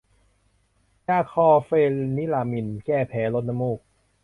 [1.07, 1.69] ยาคลอร์เฟ
[2.17, 3.79] นิรามีน แก้แพ้ ลดน้ำมูก